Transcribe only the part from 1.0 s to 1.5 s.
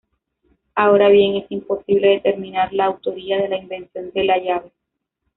bien,